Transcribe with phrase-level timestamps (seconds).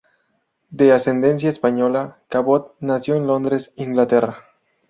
[0.71, 4.45] De ascendencia española, Cabot nació en Londres, Inglaterra.